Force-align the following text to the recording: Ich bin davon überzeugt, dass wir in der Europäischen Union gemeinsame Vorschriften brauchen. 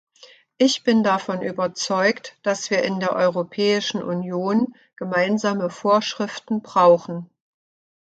Ich 0.57 0.83
bin 0.83 1.03
davon 1.03 1.43
überzeugt, 1.43 2.35
dass 2.41 2.71
wir 2.71 2.81
in 2.81 2.99
der 2.99 3.11
Europäischen 3.11 4.01
Union 4.01 4.73
gemeinsame 4.95 5.69
Vorschriften 5.69 6.63
brauchen. 6.63 7.29